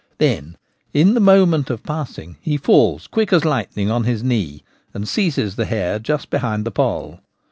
Then, 0.17 0.57
in 0.93 1.13
the 1.13 1.19
moment 1.19 1.69
of 1.69 1.83
passing, 1.83 2.37
he 2.41 2.57
falls 2.57 3.05
quick 3.05 3.31
as 3.31 3.45
lightning 3.45 3.91
on 3.91 4.03
his 4.03 4.23
knee, 4.23 4.63
and 4.95 5.07
seizes 5.07 5.57
the 5.57 5.65
hare 5.65 5.99
just 5.99 6.31
behind 6.31 6.65
the 6.65 6.71
poll. 6.71 7.19